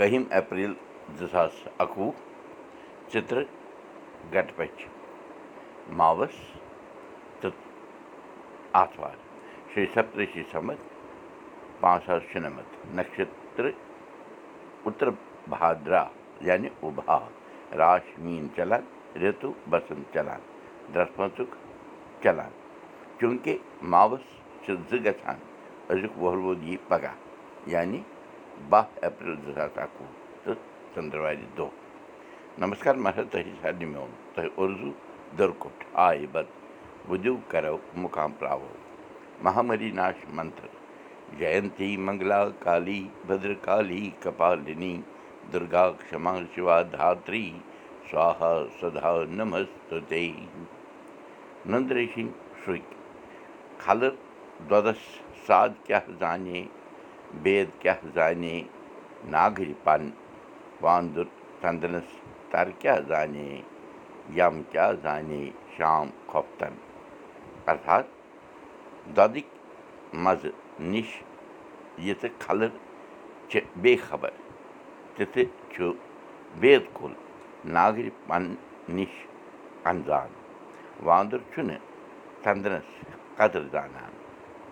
کٔہِم 0.00 0.22
April 0.38 0.72
زٕ 1.18 1.26
ساس 1.30 1.52
اَکوُہ 1.82 2.10
ژِترٕ 3.12 3.44
گَٹہٕ 4.34 4.56
پٔچھ 4.56 4.82
ماوَس 5.98 6.36
تہٕ 7.40 7.56
آتھوار 8.82 9.16
شیٚیہِ 9.74 9.92
سَتتٲجی 9.94 10.42
سَمتھ 10.52 10.84
پانٛژھ 11.80 12.06
ساس 12.06 12.22
شُنَمَتھ 12.32 12.72
نَشترٕ 12.96 13.72
اُتر 14.86 15.08
بہادرا 15.50 16.04
یعنی 16.48 16.68
اُبہا 16.82 17.18
راش 17.78 18.06
میٖن 18.18 18.46
چلان 18.56 18.84
رِتُو 19.22 19.52
بسنٛد 19.70 20.14
چلان 20.14 20.40
چلان 22.22 22.50
چوٗنٛکہِ 23.18 23.56
ماوَس 23.92 24.24
چھِ 24.62 24.74
زٕ 24.88 25.04
گژھان 25.04 25.38
أزیُک 25.90 26.18
وُہل 26.22 26.62
یی 26.68 26.76
پَگاہ 26.88 27.16
یعنی 27.74 28.00
باہ 28.68 28.86
اپریل 29.06 29.36
زٕ 29.44 29.54
ساس 29.54 29.78
اَکوُہ 29.84 30.08
تہٕ 30.44 30.56
ژٔنٛدٕروارِ 30.94 31.38
دۄہ 31.56 31.68
نمسکار 32.62 32.94
مہراج 33.04 33.26
تۄہہِ 33.32 33.52
سارنٕے 33.60 33.86
میون 33.92 34.10
تۄہہِ 34.34 34.48
اُردو 34.58 34.90
دُرکُٹ 35.38 35.84
آے 36.06 36.26
بد 36.32 36.48
بُدِو 37.08 37.36
کَرو 37.50 37.76
مُقام 38.02 38.32
پراوو 38.38 38.72
مہامری 39.44 39.90
ناش 40.00 40.24
منتر 40.36 40.70
جینتی 41.38 41.96
منگلا 42.06 42.42
کالی 42.64 43.02
بدر 43.26 43.52
کالی 43.66 44.10
کپالِنی 44.22 44.94
دُرگا 45.52 45.84
کما 46.10 46.32
شِوا 46.54 46.80
دھاتری 46.92 47.46
سوہا 48.10 48.52
سدا 48.80 49.12
نمستے 49.38 50.26
نندرے 51.70 52.04
سِنٛگھ 52.14 52.34
شُرۍ 52.64 52.84
کھلہٕ 53.82 54.16
بید 57.42 57.68
کیٛاہ 57.80 58.06
زانے 58.14 58.62
ناگٕرِ 59.32 59.72
پَن 59.84 60.10
وانٛدُر 60.82 61.24
چندنَس 61.60 62.08
تَر 62.50 62.70
کیٛاہ 62.80 63.00
زانے 63.08 63.48
یَم 64.36 64.62
کیٛاہ 64.70 64.92
زانے 65.02 65.42
شام 65.76 66.08
خۄفتَن 66.30 66.74
اَرتھات 67.70 68.06
دۄدٕکۍ 69.16 69.48
مَزٕ 70.24 70.52
نِش 70.92 71.10
یِتھٕ 72.06 72.28
کھلہٕ 72.42 72.72
چھِ 73.48 73.60
بیٚیہِ 73.82 74.04
خبر 74.08 74.30
تِتھٕ 75.14 75.44
چھُ 75.72 75.92
بید 76.60 76.82
کُل 76.96 77.12
ناگرِ 77.76 78.08
پَن 78.26 78.44
نِش 78.96 79.12
اَنزان 79.90 80.30
وانٛدُر 81.06 81.40
چھُنہٕ 81.52 81.80
ژندنَس 82.44 82.88
قدٕر 83.36 83.64
زانان 83.72 84.12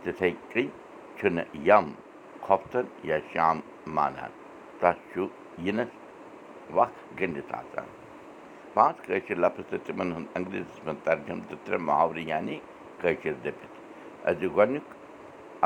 تِتھَے 0.02 0.30
کٔنۍ 0.50 0.66
چھُنہٕ 1.18 1.46
یَم 1.68 1.86
خۄفتَن 2.48 2.86
یا 3.08 3.18
شام 3.32 3.60
مانان 3.96 4.30
تَتھ 4.80 5.00
چھُ 5.12 5.26
یِنَس 5.64 5.90
وق 6.76 6.92
گٔنٛڈِتھ 7.18 7.52
آسان 7.54 7.86
پانٛژھ 8.74 9.00
کٲشِر 9.06 9.36
لفظ 9.44 9.64
تہٕ 9.70 9.84
تِمَن 9.86 10.12
ہُنٛد 10.12 10.28
انٛگریٖزیَس 10.36 10.84
منٛز 10.84 11.02
ترجُمہٕ 11.04 11.46
تہٕ 11.48 11.58
ترٛےٚ 11.64 11.84
محاورٕ 11.88 12.22
یعنی 12.30 12.58
کٲشِر 13.00 13.34
دٔپِتھ 13.44 13.74
أزیُک 14.30 14.56
گۄڈنیُک 14.56 14.86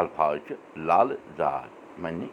الفاظ 0.01 0.37
چھُ 0.47 0.55
لالہٕ 0.89 1.19
زار 1.37 1.67
معنی 2.03 2.29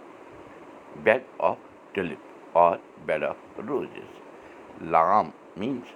bed 1.03 1.23
of 1.49 1.57
tulip 1.93 2.57
or 2.63 2.77
bed 3.05 3.23
of 3.23 3.59
roses 3.69 4.11
لام 4.91 5.29
means 5.57 5.93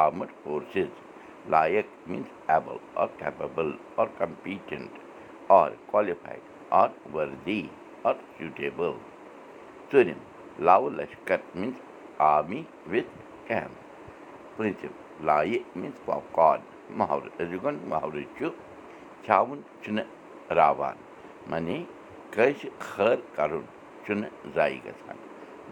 armed 0.00 0.30
forces 0.42 0.90
like 1.54 1.86
means 2.06 2.50
able 2.54 2.76
or 3.02 3.08
capable 3.18 3.70
or 3.96 4.06
competent 4.18 4.98
or 5.60 5.70
qualified 5.92 6.50
or 6.80 6.88
worthy 7.12 7.62
or 8.08 8.14
suitable 8.36 8.92
ژوٗرِم 9.92 10.20
لاوٕ 10.66 10.90
لشکر 10.90 11.38
میٖنٕز 11.54 11.76
آرمی 12.28 12.62
وِتھ 12.90 13.12
کیمپ 13.46 14.56
پٲنٛژِم 14.56 14.92
لایہِ 15.26 15.58
میٖنٕز 15.74 15.98
پاپکارن 16.04 16.62
محاورٕ 16.98 17.30
أزیُک 17.42 17.64
محاورٕ 17.90 18.24
چھُ 18.36 18.48
کھیٚوُن 19.24 19.60
چھُنہٕ 19.82 20.08
راوان 20.56 20.96
معنی 21.50 21.78
کٲنٛسہِ 22.32 22.68
خٲر 22.86 23.16
کَرُن 23.36 23.64
چھُنہٕ 24.04 24.30
ضایہِ 24.54 24.78
گژھان 24.84 25.18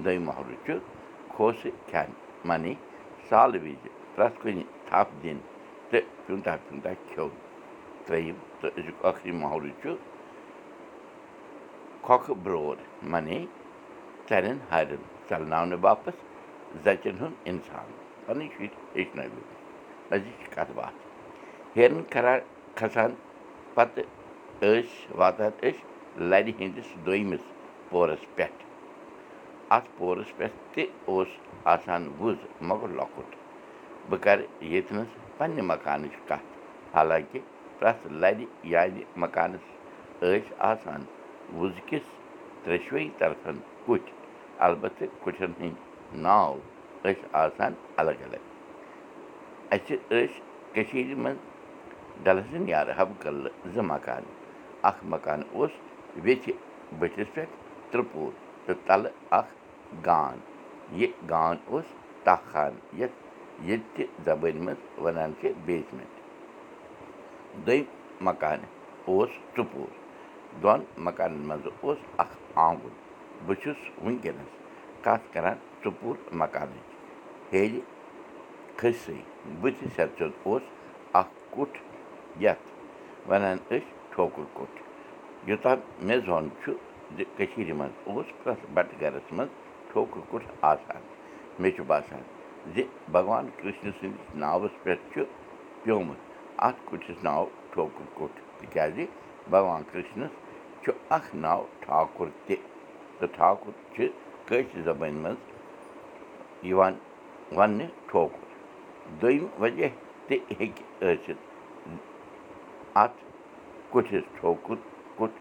دوٚیِم 0.05 0.23
محلہٕ 0.29 0.61
چھُ 0.65 0.73
کھوژٕ 1.33 1.73
کھٮ۪ن 1.89 2.11
معنی 2.49 2.75
سالہٕ 3.29 3.63
وِزِ 3.65 3.85
پرٛٮ۪تھ 4.15 4.39
کُنہِ 4.43 4.63
تھپھ 4.89 5.13
دِنۍ 5.23 5.43
تہٕ 5.91 6.07
پیوٗنٛتاہ 6.27 6.57
برور 12.11 12.77
معنی 13.11 13.47
ژَرٮ۪ن 14.29 14.59
ہَرٮ۪ن 14.71 15.03
ژَلناونہٕ 15.29 15.79
باپَتھ 15.85 16.21
زَچَن 16.85 17.17
ہُنٛد 17.21 17.37
اِنسان 17.51 17.87
پَنٕنۍ 18.27 18.49
شُرۍ 18.55 18.69
ہیٚچھنٲوِو 18.97 19.43
أزِچ 20.15 20.49
کَتھ 20.55 20.73
باتھ 20.79 20.99
ہیرَن 21.77 22.03
کھرا 22.13 22.35
کھَسان 22.79 23.11
پَتہٕ 23.75 24.07
ٲسۍ 24.61 25.17
واتان 25.19 25.53
أسۍ 25.67 25.83
لَرِ 26.31 26.47
ہِنٛدِس 26.59 26.89
دوٚیمِس 27.07 27.45
پورَس 27.91 28.23
پٮ۪ٹھ 28.37 28.61
اَتھ 29.77 29.89
پورَس 29.99 30.37
پٮ۪ٹھ 30.37 30.57
تہِ 30.75 30.85
اوس 31.09 31.29
آسان 31.75 32.03
وُز 32.21 32.39
مگر 32.69 32.89
لۄکُٹ 32.99 33.29
بہٕ 34.09 34.21
کَرٕ 34.25 34.43
ییٚتنَس 34.71 35.11
پنٛنہِ 35.39 35.63
مکانٕچ 35.73 36.15
کَتھ 36.29 36.49
حالانٛکہِ 36.95 37.41
پرٛٮ۪تھ 37.79 38.13
لَرِ 38.23 38.45
یادِ 38.75 39.05
مکانَس 39.23 39.65
ٲسۍ 40.21 40.55
آسان 40.73 41.05
وُزٕ 41.59 41.81
کِس 41.89 42.03
ترٛٮ۪شوَے 42.65 43.09
طرفَن 43.19 43.57
کُٹھۍ 43.87 44.13
البتہٕ 44.67 45.15
کُٹھٮ۪ن 45.23 45.53
ہٕنٛدۍ 45.61 46.23
ناو 46.23 46.55
ٲسۍ 47.03 47.27
آسان 47.43 47.73
الگ 48.01 48.19
الگ 48.27 48.43
اَسہِ 49.75 49.97
ٲسۍ 50.11 50.41
کٔشیٖرِ 50.75 51.15
منٛز 51.23 51.39
ڈَلسَن 52.25 52.69
یارٕ 52.69 52.93
حبہٕ 52.99 53.21
کدلہٕ 53.23 53.55
زٕ 53.75 53.83
مکان 53.93 54.23
اَکھ 54.89 55.05
مکان 55.13 55.41
اوس 55.53 55.71
ویٚژھِ 56.25 56.53
بٔٹھِس 56.99 57.29
پٮ۪ٹھ 57.35 57.55
ترٛپوٗر 57.91 58.33
تہٕ 58.67 58.79
تَلہٕ 58.87 59.13
اَکھ 59.39 59.53
گان 60.07 60.39
یہِ 61.01 61.09
گان 61.31 61.57
اوس 61.71 61.87
تاہ 62.25 62.41
خان 62.51 62.73
یَتھ 63.01 63.17
ییٚتہِ 63.69 63.97
تہِ 63.97 64.25
زبٲنۍ 64.25 64.63
منٛز 64.65 64.81
وَنان 65.03 65.33
چھِ 65.41 65.53
بیسمٮ۪نٛٹ 65.65 66.13
دوٚیِم 67.67 67.85
مکانہٕ 68.27 68.71
اوس 69.09 69.31
ژُپوٗر 69.57 70.00
دۄن 70.63 70.81
مکانَن 71.07 71.47
منٛز 71.49 71.67
اوس 71.81 71.99
اَکھ 72.23 72.35
آنٛگُن 72.67 72.95
بہٕ 73.47 73.57
چھُس 73.63 73.81
وٕنکٮ۪نَس 74.05 74.51
کَتھ 75.05 75.33
کَران 75.33 75.57
ژُپوٗر 75.85 76.17
مکانٕچ 76.41 77.53
ہیٚرِ 77.53 77.81
کھٔسۍ 78.79 79.21
بٕتھِ 79.61 79.87
سیوٚد 79.97 80.33
اوس 80.47 80.63
اَکھ 81.21 81.33
کُٹھ 81.55 81.79
یَتھ 82.43 82.67
وَنان 83.29 83.59
ٲسۍ 83.69 83.81
ٹھوکُر 84.13 84.45
کُٹھ 84.55 84.77
یوٚتام 85.49 85.79
مےٚ 86.07 86.21
زوٚن 86.27 86.49
چھُ 86.63 86.73
زِ 87.17 87.25
کٔشیٖرِ 87.37 87.73
منٛز 87.79 87.95
اوس 88.09 88.27
پرٛٮ۪تھ 88.43 88.65
بَٹہٕ 88.75 89.01
گَرَس 89.01 89.33
منٛز 89.37 89.51
ٹھوکُر 89.93 90.21
کُٹھ 90.31 90.47
آسان. 90.71 91.03
مےٚ 91.61 91.73
چھُ 91.77 91.85
باسان. 91.87 92.23
زِ 92.75 92.83
بھگوان 93.13 93.49
کِرٛشنہٕ 93.57 93.93
سٕنٛدِس 93.99 94.35
ناوَس 94.43 94.83
پٮ۪ٹھ 94.83 95.05
چھُ 95.13 95.21
پیوٚمُت 95.83 96.21
اَتھ 96.67 96.81
کُٹھِس 96.89 97.23
ناو 97.25 97.45
ٹھوکُر 97.71 98.05
کُٹھ 98.15 98.39
تِکیٛازِ 98.61 99.05
بھگوان 99.51 99.83
کِرٛشنَس 99.91 100.33
چھُ 100.83 100.91
اَکھ 101.17 101.35
ناو 101.45 101.63
ٹھاکُر 101.83 102.29
تہِ 102.47 102.57
تہٕ 103.19 103.33
ٹھاکُر 103.37 103.73
چھِ 103.95 104.09
کٲشِر 104.47 104.83
زبٲنۍ 104.85 105.21
منٛز 105.23 105.41
یِوان 106.69 106.95
وَننہٕ 107.57 107.93
ٹھوکُر 108.09 108.49
دوٚیِم 109.21 109.47
وجہ 109.61 109.89
تہِ 110.27 110.37
ہیٚکہِ 110.59 110.85
ٲسِتھ 111.01 111.43
اَتھ 113.03 113.21
کُٹھِس 113.93 114.25
ٹھوکُر 114.37 114.77
کُٹھ 115.19 115.39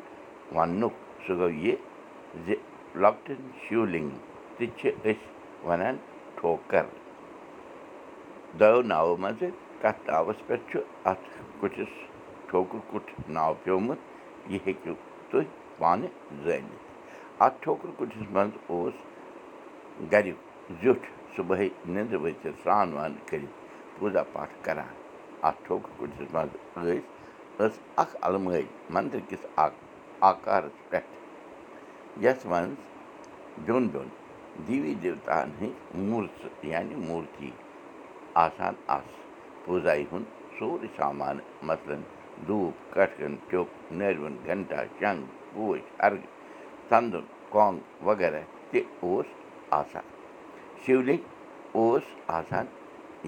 وَننُک 0.56 0.94
سُہ 1.26 1.34
گوٚو 1.40 1.50
یہِ 1.66 1.76
زِ 2.46 2.56
لۄکٹٮ۪ن 3.02 3.42
شِولِنٛگ 3.64 4.10
تہِ 4.58 4.66
چھِ 4.78 4.90
أسۍ 5.10 5.28
وَنان 5.68 5.96
ٹھوکَر 6.36 6.86
دۄیو 8.60 8.82
ناوو 8.92 9.16
منٛزٕ 9.24 9.50
کَتھ 9.82 10.10
ناوَس 10.10 10.40
پٮ۪ٹھ 10.48 10.66
چھُ 10.72 10.80
اَتھ 11.10 11.28
کُٹھِس 11.60 11.94
ٹھوکُر 12.50 12.80
کُٹھ 12.92 13.12
ناو 13.36 13.54
پیوٚمُت 13.64 14.00
یہِ 14.52 14.60
ہیٚکِو 14.66 14.94
تُہۍ 15.30 15.46
پانہٕ 15.78 16.12
زٲنِتھ 16.44 17.42
اَتھ 17.44 17.58
ٹھوکُر 17.64 17.90
کُٹھِس 17.98 18.30
منٛز 18.32 18.58
اوس 18.68 18.94
گَریُک 20.12 20.40
زیُٹھ 20.82 21.08
صُبحٲے 21.36 21.68
نِنٛدٕ 21.94 22.22
ؤتھِتھ 22.24 22.58
سرٛان 22.64 22.94
وان 22.94 23.14
کٔرِتھ 23.28 23.56
پوٗزا 24.00 24.24
پاٹھ 24.34 24.54
کَران 24.66 24.94
اَتھ 25.48 25.60
ٹھوکُر 25.66 25.92
کُٹھِس 26.00 26.34
منٛز 26.34 26.54
ٲسۍ 26.76 27.00
ٲس 27.58 27.80
اَکھ 28.02 28.16
اَلمٲرۍ 28.26 28.66
مَنٛدرٕ 28.94 29.30
کِس 29.30 29.46
اَکھ 29.66 29.78
آکارَس 30.30 30.90
پٮ۪ٹھ 30.90 31.12
یَتھ 32.24 32.46
منٛز 32.48 32.76
بیوٚن 33.66 33.88
بیوٚن 33.88 34.10
دیوی 34.68 34.94
دیوتاہَن 35.04 35.50
ہٕنٛدۍ 35.60 36.08
موٗرژٕ 36.10 36.66
یعنی 36.72 36.96
موٗرتی 37.08 37.50
آسان 38.46 38.74
آسہٕ 38.96 39.18
پوٗزایہِ 39.66 40.06
ہُنٛد 40.12 40.58
سورُے 40.58 40.88
سامانہٕ 40.96 41.46
مثلاً 41.70 42.02
دوٗپ 42.48 43.70
نٲروُن 43.92 44.36
گھنٹا 44.46 44.84
شنٛگ 45.00 45.26
پوش 45.54 45.80
اَرگہٕ 46.06 46.28
ژَندُن 46.90 47.26
کۄنٛگ 47.52 48.06
وغیرہ 48.08 48.42
تہِ 48.72 48.82
اوس 49.04 49.28
آسان 49.80 50.06
شِولِنٛگ 50.86 51.24
اوس 51.78 52.04
آسان 52.38 52.66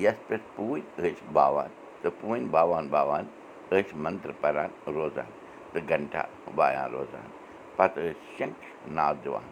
یَتھ 0.03 0.21
پٮ۪ٹھ 0.27 0.47
پوٗتۍ 0.55 1.01
ٲسۍ 1.01 1.31
باوان 1.33 1.69
تہٕ 2.01 2.11
پوٗنۍ 2.19 2.49
باوان 2.55 2.87
باوان 2.95 3.25
ٲسۍ 3.69 3.95
منترٕ 4.03 4.35
پَران 4.41 4.69
روزان 4.95 5.29
تہٕ 5.73 5.87
گھنٹا 5.89 6.23
وایان 6.57 6.91
روزان 6.91 7.27
پَتہٕ 7.75 8.03
ٲسۍ 8.03 8.37
شنٛک 8.37 8.89
ناد 8.97 9.15
دِوان 9.25 9.47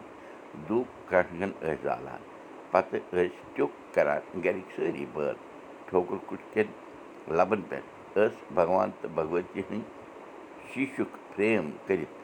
دُپ 0.68 0.88
کَنٛگَن 1.10 1.52
ٲسۍ 1.60 1.76
زالان 1.82 2.20
پَتہٕ 2.70 3.00
ٲسۍ 3.12 3.28
ٹیُک 3.54 3.70
کَران 3.94 4.40
گَرِکۍ 4.44 4.70
سٲری 4.76 5.04
بٲژ 5.12 5.36
ٹھوکُر 5.86 6.18
کُٹھ 6.28 6.58
لَبَن 7.38 7.62
پٮ۪ٹھ 7.68 7.99
ٲس 8.14 8.32
بھگوان 8.54 8.90
تہٕ 9.00 9.10
بھگوتی 9.14 9.60
ہٕنٛدۍ 9.60 9.88
شیٖشُک 10.72 11.16
فرٛیم 11.34 11.70
کٔرِتھ 11.86 12.14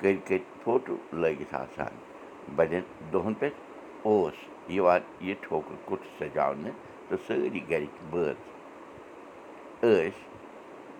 کٔرۍ 0.00 0.20
کٔرۍ 0.26 0.44
فوٹوٗ 0.62 0.98
لٲگِتھ 1.20 1.54
آسان۔ 1.54 1.94
بَڑٮ۪ن 2.56 2.82
دۄہَن 3.12 3.34
پٮ۪ٹھ 3.40 3.58
اوس 4.06 4.34
یِوان 4.76 5.00
یہِ 5.26 5.34
ٹھوکُر 5.42 5.74
کُٹھ 5.88 6.06
سَجاونہٕ 6.18 6.74
تہٕ 7.08 7.18
سٲری 7.26 7.60
گَرِکۍ 7.70 8.02
بٲژ 8.10 8.36
ٲسۍ 9.82 10.10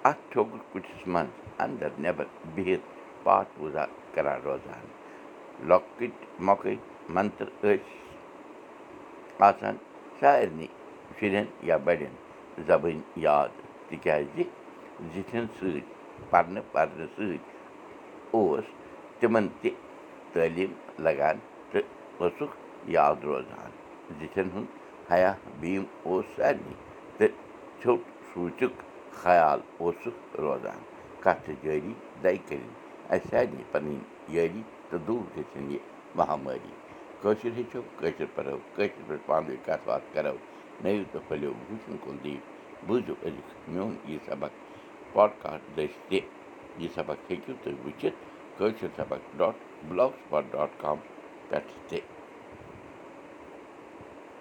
اَتھ 0.08 0.22
ٹھوکُر 0.30 0.58
کُٹھِس 0.72 1.06
منٛز 1.06 1.60
اَندَر 1.64 1.90
نٮ۪بَر 1.98 2.24
بِہِتھ 2.54 2.86
پاٹھ 3.22 3.48
پوٗزا 3.54 3.84
کَران 4.14 4.40
روزان۔ 4.44 4.84
لۄکٕٹۍ 5.68 6.16
مۄکٕٹۍ 6.46 6.78
منتر 7.14 7.48
ٲسۍ 7.60 7.78
آسان 9.48 9.76
سارنٕے 10.20 10.66
شُرٮ۪ن 11.18 11.46
یا 11.68 11.76
بَڑٮ۪ن 11.84 12.14
زَبٲنۍ 12.66 13.00
یاد 13.16 13.63
تِکیٛازِ 13.94 14.42
زِٹھٮ۪ن 15.14 15.46
سۭتۍ 15.58 15.80
پَرنہٕ 16.30 16.62
پَرنہٕ 16.72 17.08
سۭتۍ 17.16 17.38
اوس 18.34 18.64
تِمَن 19.20 19.46
تہِ 19.60 19.70
تعلیٖم 20.32 20.72
لَگان 21.04 21.36
تہٕ 21.70 21.86
اوسُکھ 22.20 22.56
یاد 22.96 23.24
روزان 23.28 23.70
زِٹھٮ۪ن 24.18 24.48
ہُنٛد 24.54 24.70
حیا 25.10 25.32
بیٖم 25.60 25.84
اوس 26.06 26.24
سارنٕے 26.36 26.74
تہٕ 27.18 27.32
ژھیوٚٹ 27.80 28.00
سوٗنٛچُک 28.32 28.74
خیال 29.22 29.60
اوسُکھ 29.80 30.40
روزان 30.44 30.80
کَتھ 31.24 31.50
جٲری 31.62 31.92
دَے 32.22 32.36
کٔرِنۍ 32.46 32.74
اَسہِ 33.14 33.30
سارنٕے 33.30 33.64
پَنٕنۍ 33.72 34.00
یٲری 34.34 34.62
تہٕ 34.88 35.00
دوٗر 35.06 35.26
گٔژھِنۍ 35.36 35.70
یہِ 35.72 35.80
مہامٲری 36.18 36.72
کٲشُر 37.22 37.52
ہیٚچھو 37.56 37.80
کٲشِر 37.98 38.26
پَرو 38.34 38.56
کٲشِر 38.74 39.02
پٲٹھۍ 39.06 39.26
پانہٕ 39.26 39.48
ؤنۍ 39.48 39.64
کَتھ 39.66 39.86
باتھ 39.88 40.06
کَرو 40.14 40.36
نٔیِو 40.82 41.04
تہٕ 41.12 41.22
پھٔلِو 41.28 41.50
وٕچھُن 41.68 41.96
کُن 42.04 42.16
دِیِو 42.24 42.40
بوٗزِو 42.86 43.14
أزیُک 43.26 43.48
میون 43.72 43.94
یہِ 44.08 44.18
سبق 44.26 44.52
پاڈکاسٹ 45.12 45.76
دٔسۍ 45.76 45.98
تہِ 46.08 46.20
یہِ 46.80 46.88
سبق 46.94 47.18
ہیٚکِو 47.30 47.52
تُہۍ 47.62 47.76
وٕچھِتھ 47.84 48.18
کٲشِر 48.58 48.88
سبق 48.96 49.20
ڈاٹ 49.38 49.54
بٕلاک 49.88 50.12
ڈاٹ 50.52 50.80
کام 50.80 50.96
پٮ۪ٹھ 51.48 51.72
تہِ 51.88 51.98